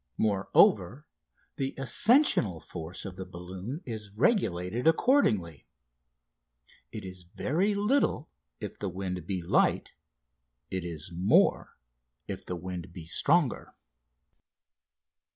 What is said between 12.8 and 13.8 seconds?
be stronger.